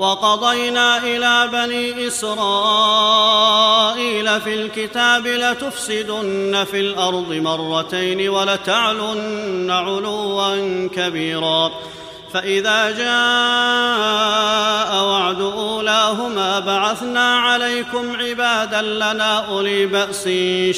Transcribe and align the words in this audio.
وقضينا 0.00 0.98
إلى 0.98 1.48
بني 1.52 2.06
إسرائيل 2.06 2.40
في 4.40 4.54
الكتاب 4.54 5.26
لتفسدن 5.26 6.64
في 6.70 6.80
الأرض 6.80 7.32
مرتين 7.32 8.28
ولتعلن 8.28 9.70
علوا 9.70 10.88
كبيرا. 10.88 11.70
فإذا 12.32 12.90
جاء 12.90 13.04
وعد 15.04 15.40
أولاهما 15.40 16.58
بعثنا 16.60 17.36
عليكم 17.36 18.16
عبادا 18.16 18.82
لنا 18.82 19.46
أولي 19.48 19.86
بأس 19.86 20.24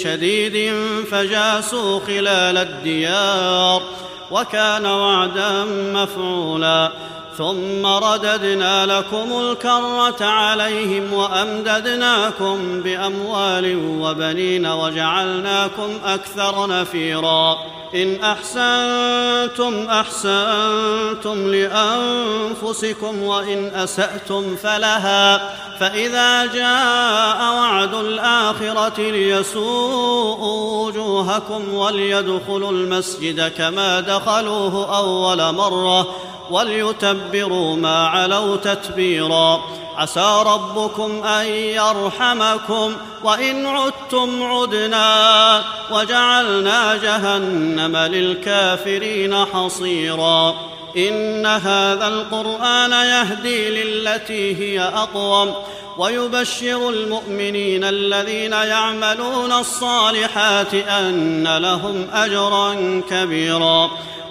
شديد 0.02 0.74
فجاسوا 1.10 2.00
خلال 2.06 2.58
الديار 2.58 3.82
وكان 4.30 4.86
وعدا 4.86 5.64
مفعولا. 5.94 6.92
ثم 7.38 7.86
رددنا 7.86 8.86
لكم 8.86 9.40
الكرة 9.40 10.26
عليهم 10.26 11.12
وأمددناكم 11.12 12.80
بأموال 12.82 13.98
وبنين 14.00 14.66
وجعلناكم 14.66 15.98
أكثر 16.04 16.66
نفيرا. 16.66 17.58
إن 17.94 18.18
أحسنتم 18.24 19.86
أحسنتم 19.90 21.54
لأنفسكم 21.54 23.22
وإن 23.22 23.70
أسأتم 23.74 24.56
فلها. 24.56 25.54
فإذا 25.80 26.46
جاء 26.46 27.54
وعد 27.54 27.94
الآخرة 27.94 29.10
ليسوءوا 29.10 30.86
وجوهكم 30.86 31.74
وليدخلوا 31.74 32.70
المسجد 32.70 33.48
كما 33.48 34.00
دخلوه 34.00 34.96
أول 34.96 35.54
مرة. 35.54 36.14
وليتبروا 36.52 37.76
ما 37.76 38.06
علوا 38.06 38.56
تتبيرا. 38.56 39.62
عسى 39.96 40.42
ربكم 40.46 41.24
أن 41.24 41.46
يرحمكم 41.46 42.96
وإن 43.24 43.66
عدتم 43.66 44.42
عدنا. 44.42 45.62
وجعلنا 45.90 46.96
جهنم 46.96 47.96
للكافرين 47.96 49.44
حصيرا. 49.44 50.54
إن 50.96 51.46
هذا 51.46 52.08
القرآن 52.08 52.92
يهدي 52.92 53.82
للتي 53.82 54.56
هي 54.56 54.80
أقوم. 54.80 55.54
ويبشر 55.98 56.90
المؤمنين 56.90 57.84
الذين 57.84 58.52
يعملون 58.52 59.52
الصالحات 59.52 60.74
أن 60.74 61.56
لهم 61.58 62.06
أجرا 62.12 63.00
كبيرا. 63.10 63.90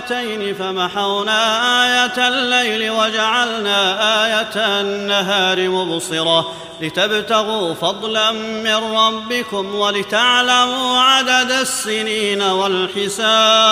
ايتين 0.00 0.54
فمحونا 0.54 1.60
آية 1.84 2.28
الليل 2.28 2.90
وجعلنا 2.90 4.24
آية 4.24 4.80
النهار 4.80 5.68
مبصرة 5.68 6.52
لتبتغوا 6.80 7.74
فضلا 7.74 8.32
من 8.32 8.74
ربكم 8.74 9.74
ولتعلموا 9.74 10.98
عدد 10.98 11.50
السنين 11.50 12.42
والحساب 12.42 13.68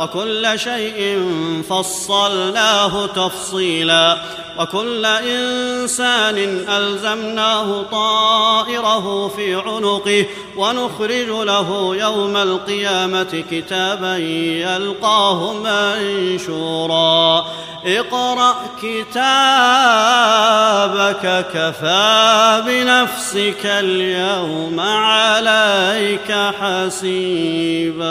وكل 0.00 0.58
شيء 0.58 1.22
فصلناه 1.70 3.06
تفصيلا 3.06 4.18
وكل 4.58 5.06
إنسان 5.06 6.64
ألزمناه 6.68 7.82
طائره 7.82 9.28
في 9.28 9.54
عنقه 9.54 10.26
ونخرج 10.56 11.28
له 11.28 11.96
يوم 11.96 12.36
القيامة 12.36 13.44
كتابا 13.50 14.16
يلقاه 15.10 15.52
منشورا 15.52 17.46
اقرأ 17.86 18.54
كتابك 18.82 19.06
كفى 21.54 22.62
بنفسك 22.66 23.66
اليوم 23.66 24.80
عليك 24.80 26.32
حسيبا. 26.60 28.10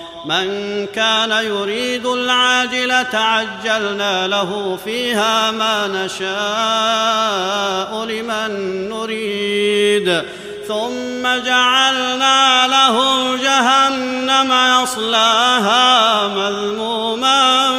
من 0.25 0.87
كان 0.87 1.31
يريد 1.31 2.05
العاجله 2.05 3.07
عجلنا 3.13 4.27
له 4.27 4.79
فيها 4.85 5.51
ما 5.51 5.87
نشاء 5.87 6.29
لمن 8.05 8.89
نريد. 8.89 10.23
ثم 10.67 11.23
جعلنا 11.45 12.67
له 12.67 12.97
جهنم 13.35 14.81
يصلاها 14.83 16.27
مذموما 16.27 17.71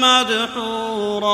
مدحورا. 0.00 1.30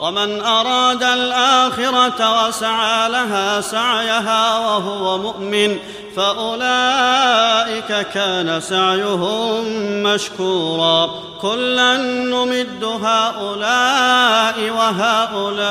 ومن 0.00 0.40
أراد 0.40 1.02
الآخرة 1.02 2.46
وسعى 2.46 3.08
لها 3.08 3.60
سعيها 3.60 4.58
وهو 4.58 5.18
مؤمن. 5.18 5.78
فأولئك 6.16 8.06
كان 8.14 8.60
سعيهم 8.60 9.64
مشكورا. 10.02 11.10
كلا 11.42 11.96
نمد 11.96 12.84
هؤلاء 12.84 14.70
وهؤلاء 14.70 15.66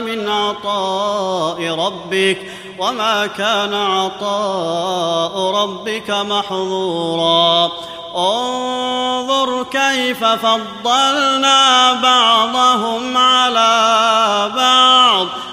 من 0.00 0.28
عطاء 0.28 1.74
ربك 1.74 2.38
وما 2.78 3.26
كان 3.26 3.74
عطاء 3.74 5.50
ربك 5.50 6.10
محظورا. 6.10 7.70
انظر 8.16 9.66
كيف 9.72 10.24
فضلنا 10.24 11.92
بعضهم 11.92 13.16
على 13.16 14.50
بعض. 14.56 15.26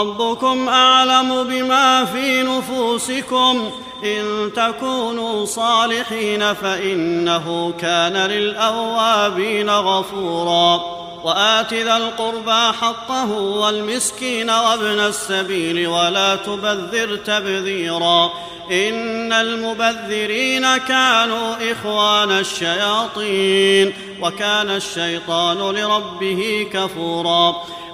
ربكم 0.00 0.68
أعلم 0.68 1.44
بما 1.44 2.04
في 2.04 2.42
نفوسكم. 2.42 3.70
إن 4.04 4.50
تكونوا 4.56 5.44
صالحين 5.44 6.54
فإنه 6.54 7.72
كان 7.80 8.16
للأوابين 8.16 9.70
غفورا. 9.70 10.80
وآت 11.24 11.74
ذا 11.74 11.96
القربى 11.96 12.76
حقه 12.80 13.32
والمسكين 13.32 14.50
وابن 14.50 15.00
السبيل 15.00 15.86
ولا 15.86 16.36
تبذر 16.36 17.16
تبذيرا. 17.16 18.30
إن 18.70 19.32
المبذرين 19.32 20.76
كانوا 20.76 21.72
إخوان 21.72 22.30
الشياطين. 22.30 23.92
وكان 24.22 24.70
الشيطان 24.70 25.58
لربه 25.58 26.66
كفورا. 26.72 27.56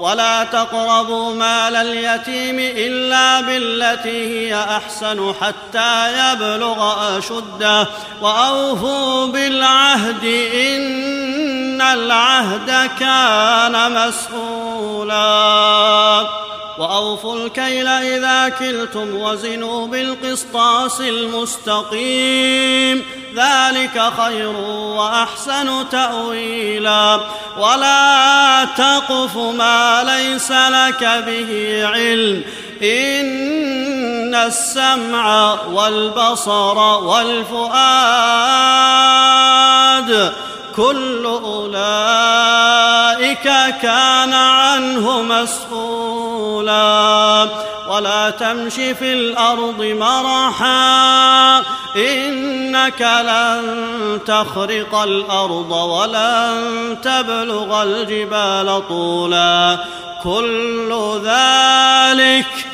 ولا 0.00 0.44
تقربوا 0.44 1.34
مال 1.34 1.76
اليتيم 1.76 2.56
إلا 2.58 3.40
بالتي 3.40 4.50
هي 4.50 4.54
أحسن 4.54 5.34
حتى 5.40 6.12
يبلغ 6.32 7.18
أشده. 7.18 7.86
وأوفوا 8.20 9.26
بالعهد 9.26 10.24
إن 10.54 11.80
العهد 11.80 12.90
كان 13.00 14.06
مسؤولا. 14.06 15.24
وأوفوا 16.78 17.36
الكيل 17.36 17.88
إذا 17.88 18.48
كلتم 18.48 19.16
وزنوا 19.16 19.86
بالقسطاس 19.86 21.00
المستقيم. 21.00 23.04
ذلك 23.36 24.12
خير 24.16 24.56
وأحسن 24.96 25.88
تأويلا. 25.88 27.20
ولا 27.58 28.64
تقف 28.64 29.36
ما 29.36 30.04
ليس 30.04 30.50
لك 30.50 31.24
به 31.26 31.82
علم. 31.86 32.42
إن 32.82 34.34
السمع 34.34 35.58
والبصر 35.62 36.78
والفؤاد 36.78 37.74
كل 40.76 41.24
أولئك 41.24 41.74
كان 43.82 44.32
عنه 44.32 45.22
مسؤولا. 45.22 46.84
ولا 47.88 48.30
تمش 48.30 48.74
في 48.74 49.12
الأرض 49.12 49.82
مرحا 49.82 51.58
إنك 51.96 53.00
لن 53.00 54.20
تخرق 54.26 54.94
الأرض 54.94 55.70
ولن 55.70 56.96
تبلغ 57.02 57.82
الجبال 57.82 58.88
طولا. 58.88 59.78
كل 60.24 61.20
ذلك 61.24 62.73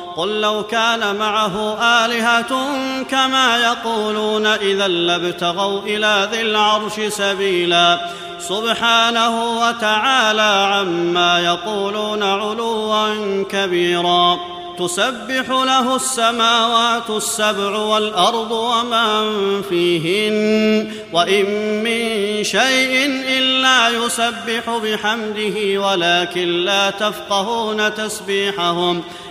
قل 0.17 0.41
لو 0.41 0.63
كان 0.63 1.15
معه 1.15 1.77
آلهة 2.05 2.55
كما 3.03 3.57
يقولون 3.57 4.45
إذا 4.45 4.87
لابتغوا 4.87 5.81
إلى 5.81 6.29
ذي 6.31 6.41
العرش 6.41 6.99
سبيلا. 6.99 7.99
سبحانه 8.39 9.59
وتعالى 9.59 10.67
عما 10.73 11.39
يقولون 11.39 12.23
علوا 12.23 13.43
كبيرا. 13.43 14.39
تسبح 14.79 15.49
له 15.49 15.95
السماوات 15.95 17.09
السبع 17.09 17.77
والأرض 17.77 18.51
ومن 18.51 19.61
فيهن. 19.61 20.91
وإن 21.13 21.45
من 21.83 22.43
شيء 22.43 23.23
إلا 23.27 23.89
يسبح 23.89 24.77
بحمده 24.83 25.81
ولكن 25.81 26.47
لا 26.47 26.89
تفقهون 26.89 27.95
تسبيحهم. 27.95 29.03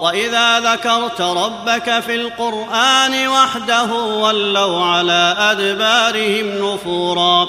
وإذا 0.00 0.60
ذكرت 0.60 1.20
ربك 1.20 2.00
في 2.00 2.14
القرآن 2.14 3.28
وحده 3.28 3.92
ولوا 3.94 4.84
على 4.84 5.36
أدبارهم 5.38 6.46
نفورا 6.74 7.48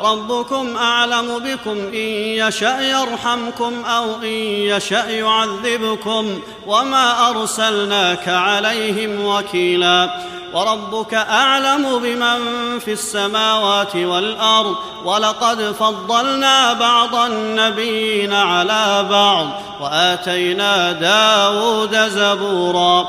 ربكم 0.00 0.76
أعلم 0.76 1.38
بكم 1.38 1.78
إن 1.78 2.08
يشأ 2.46 2.80
يرحمكم 2.80 3.84
أو 3.84 4.14
إن 4.22 4.26
يشأ 4.26 5.10
يعذبكم 5.10 6.40
وما 6.66 7.30
أرسلناك 7.30 8.28
عليهم 8.28 9.24
وكيلا 9.24 10.10
وربك 10.52 11.14
أعلم 11.14 11.98
بمن 11.98 12.38
في 12.78 12.92
السماوات 12.92 13.96
والأرض 13.96 14.76
ولقد 15.04 15.62
فضلنا 15.62 16.72
بعض 16.72 17.14
النبيين 17.14 18.32
على 18.32 19.06
بعض 19.10 19.46
وآتينا 19.80 20.92
داود 20.92 21.96
زبورا 21.96 23.08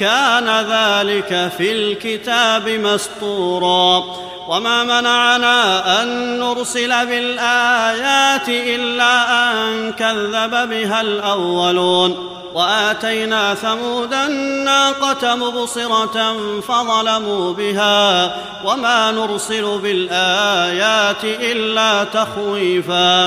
كان 0.00 0.48
ذلك 0.48 1.52
في 1.58 1.72
الكتاب 1.72 2.68
مسطورا 2.68 4.04
وما 4.48 4.84
منعنا 4.84 6.02
أن 6.02 6.38
نرسل 6.38 7.06
بالآيات 7.06 8.48
إلا 8.48 9.42
أن 9.52 9.92
كذب 9.92 10.68
بها 10.70 11.00
الأولون. 11.00 12.26
وآتينا 12.54 13.54
ثمود 13.54 14.14
الناقة 14.14 15.34
مبصرة 15.34 16.36
فظلموا 16.60 17.52
بها. 17.52 18.36
وما 18.64 19.10
نرسل 19.10 19.78
بالآيات 19.78 21.24
إلا 21.24 22.04
تخويفا. 22.04 23.26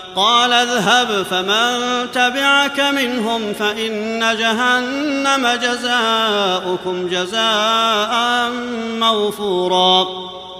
قال 0.15 0.53
اذهب 0.53 1.23
فمن 1.23 2.07
تبعك 2.11 2.79
منهم 2.79 3.53
فإن 3.53 4.19
جهنم 4.39 5.47
جزاؤكم 5.47 7.07
جزاء 7.07 8.51
موفورا. 8.99 10.07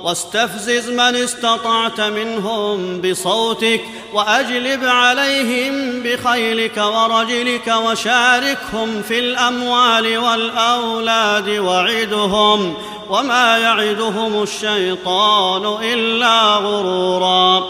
واستفزز 0.03 0.89
من 0.89 1.15
استطعت 1.15 2.01
منهم 2.01 3.01
بصوتك 3.01 3.81
وأجلب 4.13 4.85
عليهم 4.85 6.03
بخيلك 6.03 6.77
ورجلك 6.77 7.73
وشاركهم 7.85 9.01
في 9.01 9.19
الأموال 9.19 10.17
والأولاد 10.17 11.49
وعدهم 11.49 12.77
وما 13.09 13.57
يعدهم 13.57 14.43
الشيطان 14.43 15.83
إلا 15.83 16.55
غرورا. 16.55 17.69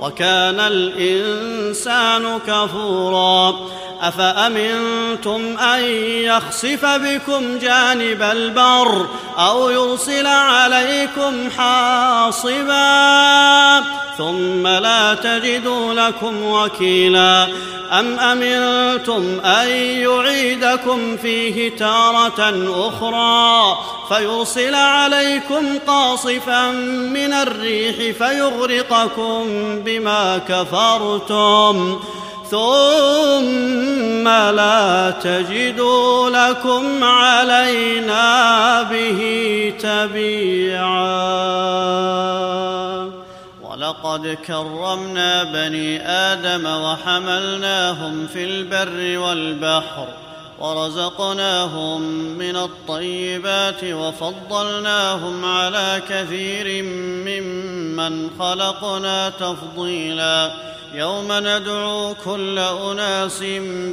وكان 0.00 0.60
الإنسان 0.60 2.38
كفورا. 2.46 3.56
أفأمنتم 4.00 5.58
أن 5.58 5.80
يخسف 6.24 6.84
بكم 6.84 7.58
جانب 7.58 8.22
البر 8.22 9.06
أو 9.38 9.70
يرسل 9.70 10.26
عليكم 10.26 11.50
حاصبا؟ 11.58 12.80
ثم 14.18 14.66
لا 14.66 15.14
تجدوا 15.14 15.94
لكم 15.94 16.44
وكيلا. 16.44 17.48
أم 17.90 18.18
أمنتم 18.18 19.40
أن 19.44 19.68
يعيدكم 19.68 21.16
فيه 21.16 21.76
تارة 21.76 22.54
أخرى 22.88 23.78
فيرسل 24.08 24.74
عليكم 24.74 25.78
قاصفا 25.86 26.70
من 27.10 27.32
الريح 27.32 28.16
فيغرقكم 28.18 29.44
بما 29.90 30.38
كفرتم 30.38 32.00
ثم 32.50 34.28
لا 34.28 35.10
تجدوا 35.10 36.30
لكم 36.30 37.04
علينا 37.04 38.82
به 38.82 39.20
تبيعا. 39.80 41.10
ولقد 43.62 44.38
كرمنا 44.46 45.44
بني 45.44 46.08
آدم 46.08 46.66
وحملناهم 46.66 48.26
في 48.26 48.44
البر 48.44 49.18
والبحر 49.18 50.06
ورزقناهم 50.60 52.02
من 52.38 52.56
الطيبات 52.56 53.84
وفضلناهم 53.84 55.44
على 55.44 56.02
كثير 56.08 56.82
ممن 57.26 58.30
خلقنا 58.38 59.28
تفضيلا. 59.30 60.52
يوم 60.94 61.28
ندعو 61.30 62.14
كل 62.24 62.58
أناس 62.58 63.42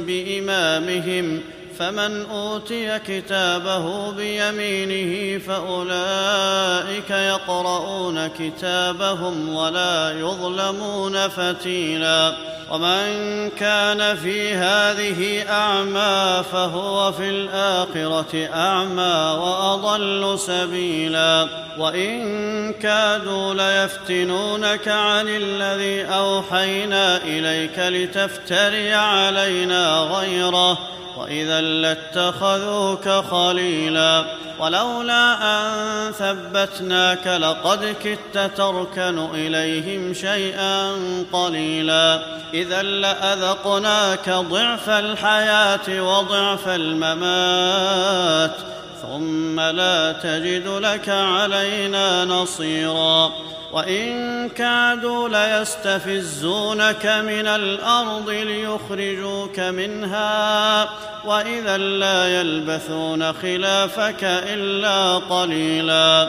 بإمامهم 0.06 1.40
فمن 1.78 2.26
أوتي 2.30 2.98
كتابه 2.98 4.12
بيمينه 4.12 5.38
فأولئك 5.38 7.10
يقرؤون 7.10 8.26
كتابهم 8.26 9.54
ولا 9.54 10.12
يظلمون 10.20 11.28
فتيلا. 11.28 12.32
ومن 12.70 13.50
كان 13.50 14.16
في 14.16 14.54
هذه 14.54 15.44
أعمى 15.50 16.44
فهو 16.52 17.12
في 17.12 17.30
الآخرة 17.30 18.48
أعمى 18.54 19.38
وأضل 19.40 20.38
سبيلا. 20.38 21.48
وإن 21.78 22.72
كادوا 22.72 23.54
ليفتنونك 23.54 24.88
عن 24.88 25.28
الذي 25.28 26.04
أوحينا 26.04 27.16
إليك 27.16 27.78
لتفتري 27.78 28.94
علينا 28.94 29.98
غيره. 29.98 30.78
وإذا 31.18 31.60
لاتخذوك 31.60 33.08
خليلا 33.08 34.24
ولولا 34.58 35.34
أن 35.42 36.12
ثبتناك 36.12 37.26
لقد 37.26 37.94
كدت 38.02 38.56
تركن 38.56 39.18
إليهم 39.34 40.14
شيئا 40.14 40.92
قليلا 41.32 42.20
إذا 42.54 42.82
لأذقناك 42.82 44.30
ضعف 44.30 44.88
الحياة 44.88 46.02
وضعف 46.02 46.68
الممات 46.68 48.54
ثم 49.02 49.60
لا 49.60 50.12
تجد 50.12 50.68
لك 50.68 51.08
علينا 51.08 52.24
نصيرا 52.24 53.32
وان 53.72 54.48
كادوا 54.48 55.28
ليستفزونك 55.28 57.06
من 57.06 57.46
الأرض 57.46 58.30
ليخرجوك 58.30 59.60
منها 59.60 60.88
واذا 61.24 61.76
لا 61.76 62.40
يلبثون 62.40 63.32
خلافك 63.32 64.24
الا 64.24 65.16
قليلا 65.16 66.28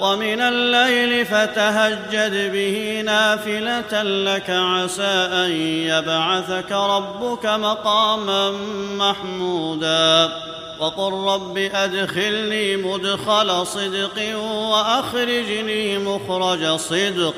ومن 0.00 0.40
الليل 0.40 1.26
فتهجد 1.26 2.52
به 2.52 3.02
نافلة 3.04 4.02
لك 4.02 4.50
عسى 4.50 5.28
أن 5.32 5.50
يبعثك 5.62 6.72
ربك 6.72 7.46
مقاما 7.46 8.50
محمودا 8.96 10.32
وقل 10.80 11.12
رب 11.12 11.58
أدخلني 11.58 12.76
مدخل 12.76 13.66
صدق 13.66 14.38
وأخرجني 14.70 15.98
مخرج 15.98 16.76
صدق 16.76 17.34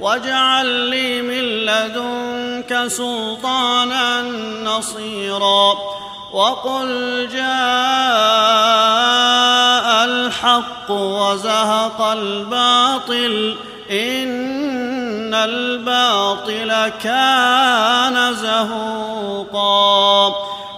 واجعل 0.00 0.66
لي 0.66 1.22
من 1.22 1.42
لدنك 1.42 2.86
سلطانا 2.86 4.22
نصيرا 4.64 5.74
وقل 6.34 7.28
جاء 7.32 7.44
الحق 10.04 10.90
وزهق 10.90 12.00
الباطل 12.00 13.56
إن 13.90 15.34
الباطل 15.34 16.88
كان 17.02 18.34
زهوقا 18.34 20.34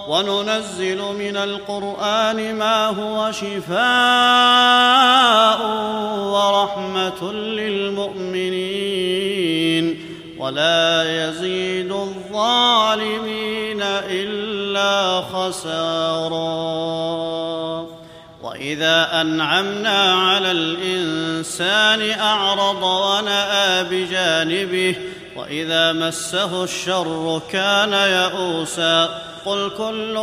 وننزل 0.08 0.98
من 0.98 1.36
القرآن 1.36 2.54
ما 2.54 2.86
هو 2.86 3.32
شفاء 3.32 3.76
ورحمة 6.18 7.32
للمؤمنين 7.32 8.66
ولا 10.38 10.85
واذا 19.06 19.20
أنعمنا 19.20 20.14
على 20.14 20.50
الإنسان 20.50 22.20
أعرض 22.20 22.82
ونأى 22.82 23.84
بجانبه 23.84 24.96
وإذا 25.36 25.92
مسه 25.92 26.64
الشر 26.64 27.42
كان 27.52 27.92
يئوسا. 27.92 29.22
قل 29.46 29.70
كل 29.78 30.16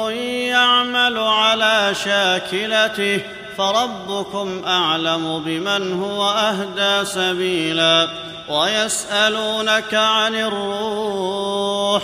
يعمل 0.51 1.17
على 1.17 1.95
شاكلته 2.05 3.21
فربكم 3.57 4.61
أعلم 4.67 5.43
بمن 5.45 6.03
هو 6.03 6.29
أهدى 6.29 7.05
سبيلا. 7.05 8.07
ويسألونك 8.49 9.93
عن 9.93 10.35
الروح 10.35 12.03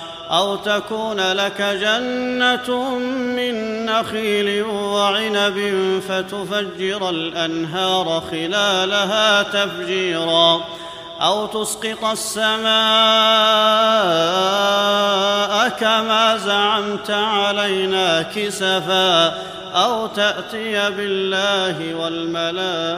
أو 0.31 0.55
تكون 0.55 1.19
لك 1.31 1.61
جنة 1.61 2.99
من 3.09 3.85
نخيل 3.85 4.63
وعنب 4.63 5.59
فتفجر 6.09 7.09
الأنهار 7.09 8.23
خلالها 8.31 9.43
تفجيرا 9.43 10.61
أو 11.21 11.45
تسقط 11.45 12.05
السماء 12.05 12.61
كما 15.69 16.37
زعمت 16.37 17.11
علينا 17.11 18.21
كسفا 18.21 19.33
أو 19.75 20.07
تأتي 20.07 20.89
بالله 20.89 21.95
والملائكة 21.95 22.91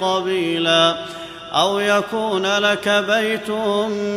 قبيلا 0.00 0.96
أو 1.54 1.78
يكون 1.78 2.58
لك 2.58 2.88
بيت 2.88 3.50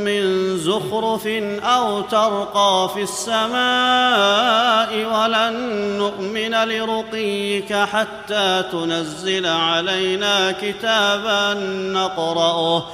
من 0.04 0.58
زخرف 0.58 1.28
أو 1.64 2.02
ترقى 2.02 2.90
في 2.94 3.02
السماء 3.02 4.90
ولن 5.06 5.54
نؤمن 5.98 6.56
لرقيك 6.64 7.74
حتى 7.74 8.64
تنزل 8.72 9.46
علينا 9.46 10.52
كتابا 10.52 11.54
نقرأه. 11.94 12.86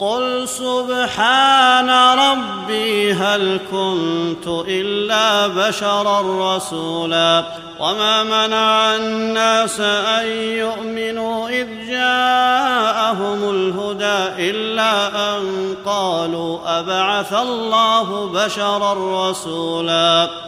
قل 0.00 0.48
سبحان 0.48 1.90
ربي 2.18 3.12
هل 3.12 3.60
كنت 3.70 4.46
إلا 4.68 5.46
بشرا 5.46 6.56
رسولا 6.56 7.44
وما 7.80 8.22
منع 8.22 8.96
الناس 8.96 9.80
أن 9.80 10.26
يؤمنوا 10.36 11.48
إذ 11.48 11.66
جاءهم 11.88 13.50
الهدى 13.50 14.50
إلا 14.50 15.08
أن 15.36 15.74
قالوا 15.86 16.80
أبعث 16.80 17.32
الله 17.32 18.26
بشرا 18.26 19.30
رسولا 19.30 20.47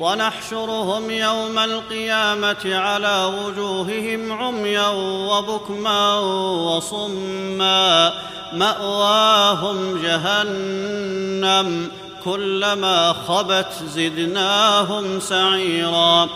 ونحشرهم 0.00 1.10
يوم 1.10 1.58
القيامة 1.58 2.76
على 2.76 3.32
وجوههم 3.38 4.32
عميا 4.32 4.88
وبكما 5.28 6.18
وصما 6.18 8.12
مأواهم 8.52 10.02
جهنم 10.02 11.88
كلما 12.24 13.12
خبت 13.28 13.72
زدناهم 13.86 15.20
سعيرا 15.20 16.28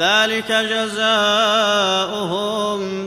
ذلك 0.00 0.52
جزاؤهم 0.52 1.10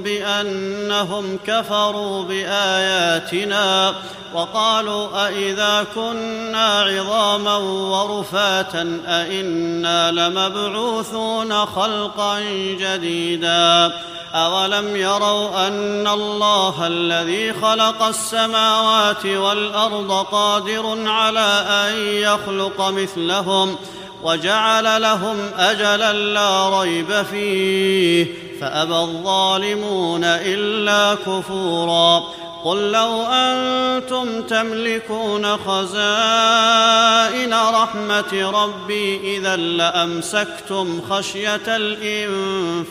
بأنهم 0.03 1.39
كفروا 1.47 2.23
بآياتنا 2.23 3.93
وقالوا 4.33 5.27
أإذا 5.27 5.85
كنا 5.95 6.81
عظاما 6.81 7.57
ورفاتا 7.57 9.01
أإنا 9.07 10.11
لمبعوثون 10.11 11.65
خلقا 11.65 12.39
جديدا 12.79 13.91
أولم 14.33 14.95
يروا 14.95 15.67
أن 15.67 16.07
الله 16.07 16.87
الذي 16.87 17.53
خلق 17.53 18.03
السماوات 18.03 19.25
والأرض 19.25 20.25
قادر 20.31 21.09
على 21.09 21.65
أن 21.69 21.97
يخلق 21.97 22.81
مثلهم 22.81 23.75
وجعل 24.23 25.01
لهم 25.01 25.37
أجلا 25.57 26.13
لا 26.13 26.81
ريب 26.81 27.21
فيه 27.31 28.27
فأبى 28.61 28.95
الظالمون 28.95 30.23
إلا 30.23 31.15
كفورا. 31.15 32.23
قل 32.63 32.91
لو 32.91 33.23
أنتم 33.31 34.41
تملكون 34.41 35.57
خزائن 35.57 37.53
رحمة 37.53 38.51
ربي 38.63 39.37
إذا 39.37 39.55
لأمسكتم 39.55 41.01
خشية 41.09 41.61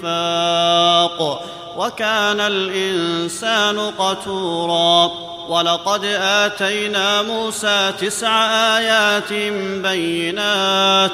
الإنفاق 0.03 1.45
وكان 1.77 2.41
الإنسان 2.41 3.79
قتورا. 3.79 5.32
ولقد 5.49 6.05
آتينا 6.21 7.23
موسى 7.23 7.93
تسع 8.01 8.45
آيات 8.79 9.33
بينات 9.83 11.13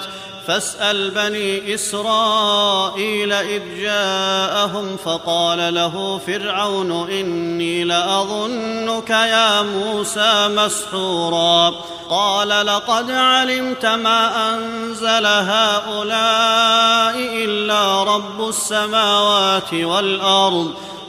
فاسأل 0.48 1.10
بني 1.10 1.74
إسرائيل 1.74 3.32
إذ 3.32 3.62
جاءهم 3.80 4.96
فقال 4.96 5.74
له 5.74 6.20
فرعون 6.26 7.10
إني 7.10 7.84
لأظنك 7.84 9.10
يا 9.10 9.62
موسى 9.62 10.48
مسحورا 10.48 11.74
قال 12.10 12.48
لقد 12.48 13.10
علمت 13.10 13.86
ما 13.86 14.54
أنزل 14.54 15.26
هؤلاء 15.26 17.14
إلا 17.44 18.02
رب 18.04 18.48
السماوات 18.48 19.74
والأرض 19.74 20.74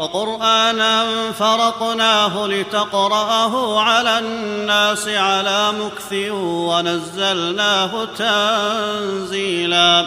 وقرانا 0.00 1.04
فرقناه 1.32 2.46
لتقرأه 2.46 3.80
على 3.80 4.18
الناس 4.18 5.08
على 5.08 5.72
مكث 5.72 6.12
ونزلناه 6.42 8.08
تنزيلا. 8.18 10.06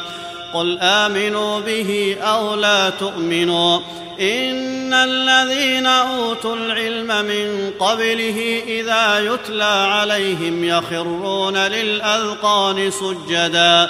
قل 0.54 0.80
آمنوا 0.82 1.60
به 1.60 2.18
أو 2.22 2.56
لا 2.56 2.90
تؤمنوا. 2.90 3.80
إن 4.20 4.94
الذين 4.94 5.88
أوتوا 5.88 6.56
العلم 6.56 7.26
من 7.26 7.72
قبله 7.80 8.64
إذا 8.68 9.20
يتلى 9.20 9.64
عليهم 9.64 10.64
يخرون 10.64 11.58
للأذقان 11.58 12.92
سجدا. 12.92 13.90